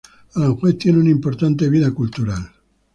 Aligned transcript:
Aranjuez 0.33 0.79
tiene 0.79 0.97
una 0.99 1.11
importante 1.11 1.69
vida 1.69 1.91
cultural. 1.93 2.51